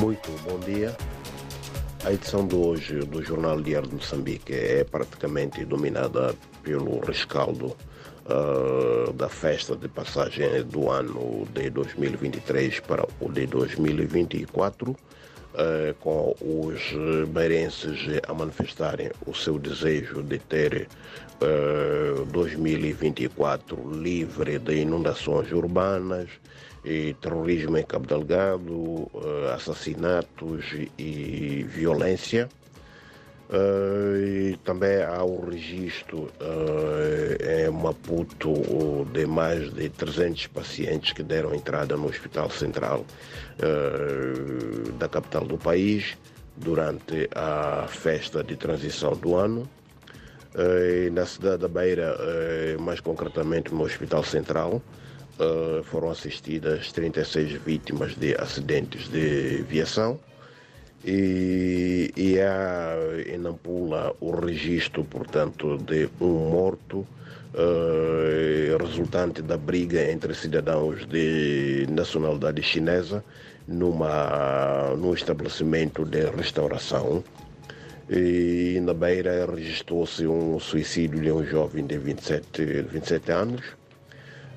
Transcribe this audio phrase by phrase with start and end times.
[0.00, 0.94] Muito bom dia.
[2.04, 7.74] A edição de hoje do Jornal Diário de Moçambique é praticamente dominada pelo rescaldo
[8.26, 14.96] uh, da festa de passagem do ano de 2023 para o de 2024, uh,
[16.00, 20.88] com os beirenses a manifestarem o seu desejo de ter
[21.40, 26.28] uh, 2024 livre de inundações urbanas,
[26.86, 29.10] e terrorismo em Cabo Delgado,
[29.52, 30.64] assassinatos
[30.96, 32.48] e violência.
[33.48, 41.22] Uh, e também há o registro uh, em Maputo de mais de 300 pacientes que
[41.22, 43.04] deram entrada no Hospital Central
[44.98, 46.16] da capital do país
[46.56, 49.68] durante a festa de transição do ano.
[51.12, 52.16] Na cidade da Beira,
[52.80, 54.80] mais concretamente no Hospital Central,
[55.84, 60.18] foram assistidas 36 vítimas de acidentes de viação
[61.04, 62.94] e, e há
[63.26, 67.06] em Nampula o registro, portanto, de um morto
[68.78, 73.24] resultante da briga entre cidadãos de nacionalidade chinesa
[73.66, 77.24] numa, num estabelecimento de restauração.
[78.08, 83.76] E na Beira registrou-se um suicídio de um jovem de 27, 27 anos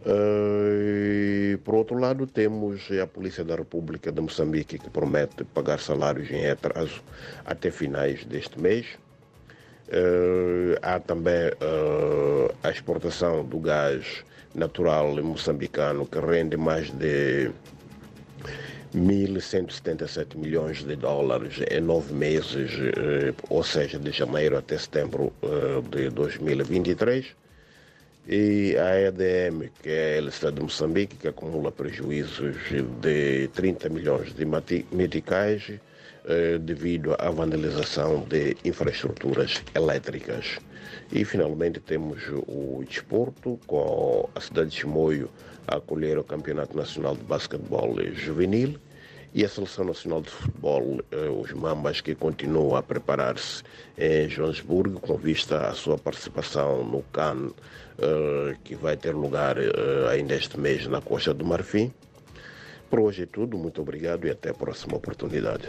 [0.00, 6.30] Uh, por outro lado, temos a Polícia da República de Moçambique que promete pagar salários
[6.30, 7.02] em atraso
[7.44, 8.86] até finais deste mês.
[9.88, 14.24] Uh, há também uh, a exportação do gás
[14.54, 17.50] natural moçambicano que rende mais de
[18.94, 22.72] 1.177 milhões de dólares em nove meses,
[23.48, 25.32] ou seja, de janeiro até setembro
[25.90, 27.26] de 2023
[28.28, 32.56] e a EDM, que é a Estado de Moçambique, que acumula prejuízos
[33.00, 34.46] de 30 milhões de
[34.92, 35.72] meticais
[36.26, 40.58] eh, devido à vandalização de infraestruturas elétricas.
[41.10, 45.30] E finalmente temos o desporto, com a cidade de Chimoio
[45.66, 48.76] a acolher o Campeonato Nacional de Basquetebol Juvenil
[49.32, 53.62] e a Seleção Nacional de Futebol, eh, os Mambas, que continuam a preparar-se
[53.96, 57.50] em Joanesburgo com vista à sua participação no CAN,
[57.98, 59.56] eh, que vai ter lugar
[60.10, 61.92] ainda este mês na Costa do Marfim.
[62.90, 65.68] Por hoje é tudo, muito obrigado e até a próxima oportunidade.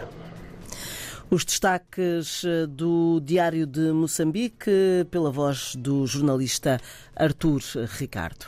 [1.33, 6.77] Os destaques do Diário de Moçambique, pela voz do jornalista
[7.15, 7.61] Artur
[7.97, 8.47] Ricardo.